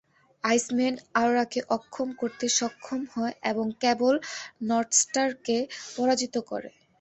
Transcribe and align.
Iceman 0.43 0.95
অরোরাকে 1.15 1.59
অক্ষম 1.75 2.09
করতে 2.21 2.45
সক্ষম 2.59 3.01
হয় 3.13 3.35
এবং 3.51 3.65
ক্যাবল 3.81 4.15
নর্থস্টারকে 4.67 5.57
পরাজিত 5.95 6.35
করে। 6.49 6.69